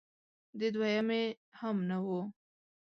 [0.59, 1.23] د دویمې
[1.59, 2.07] هم نه و